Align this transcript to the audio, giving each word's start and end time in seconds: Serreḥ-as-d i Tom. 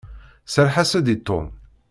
Serreḥ-as-d 0.53 1.07
i 1.15 1.17
Tom. 1.27 1.47